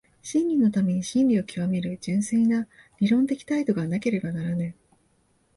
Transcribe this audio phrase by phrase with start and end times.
[0.23, 2.67] 真理のために真理を究める純粋な
[2.99, 4.73] 理論的態度がなければならぬ。